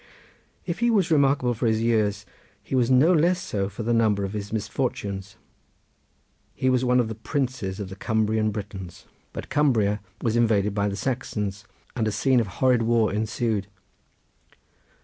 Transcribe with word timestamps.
If 0.65 0.79
he 0.79 0.89
was 0.89 1.11
remarkable 1.11 1.53
for 1.53 1.67
the 1.67 1.69
number 1.73 1.79
of 1.79 1.79
his 1.79 1.83
years 1.83 2.25
he 2.63 2.73
was 2.73 2.89
no 2.89 3.13
less 3.13 3.39
so 3.39 3.69
for 3.69 3.83
the 3.83 3.93
number 3.93 4.23
of 4.23 4.33
his 4.33 4.51
misfortunes. 4.51 5.35
He 6.55 6.71
was 6.71 6.83
one 6.83 6.99
of 6.99 7.07
the 7.07 7.13
princes 7.13 7.79
of 7.79 7.89
the 7.89 7.95
Cumbrian 7.95 8.49
Britons; 8.49 9.05
but 9.31 9.49
Cumbria 9.49 10.01
was 10.23 10.35
invaded 10.35 10.73
by 10.73 10.87
the 10.89 10.95
Saxons, 10.95 11.65
and 11.95 12.07
a 12.07 12.11
scene 12.11 12.39
of 12.39 12.47
horrid 12.47 12.81
war 12.81 13.13
ensued. 13.13 13.67